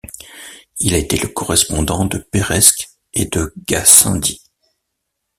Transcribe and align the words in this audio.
Il 0.79 0.95
a 0.95 0.97
été 0.97 1.15
le 1.17 1.27
correspondant 1.27 2.05
de 2.05 2.17
Peiresc 2.17 2.89
et 3.13 3.25
de 3.25 3.53
Gassendi. 3.67 4.41